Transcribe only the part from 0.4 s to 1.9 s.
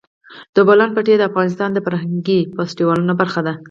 د بولان پټي د افغانستان د